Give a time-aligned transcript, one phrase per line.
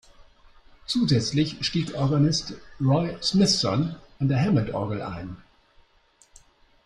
[0.87, 5.37] Zusätzlich stieg Organist Roy Smithson an der Hammond-Orgel ein.